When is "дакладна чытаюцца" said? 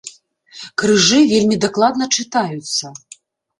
1.67-2.85